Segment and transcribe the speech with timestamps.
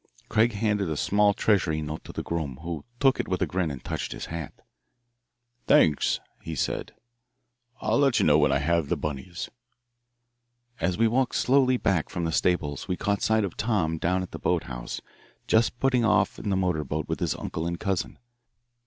[0.29, 3.69] Craig handed a small treasury note to the groom, who took it with a grin
[3.69, 4.51] and touched his hat.
[5.67, 6.95] "Thanks," he said.
[7.81, 9.51] "I'll let you know when I have the bunnies."
[10.79, 14.31] As we walked slowly back from the stables we caught sight of Tom down at
[14.31, 15.01] the boat house
[15.45, 18.17] just putting off in the motor boat with his uncle and cousin.